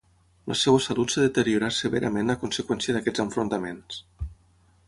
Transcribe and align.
La 0.51 0.55
seva 0.59 0.79
salut 0.85 1.11
es 1.17 1.25
deteriorà 1.25 1.69
severament 1.81 2.35
a 2.35 2.39
conseqüència 2.47 2.97
d'aquests 2.97 3.25
enfrontaments. 3.29 4.05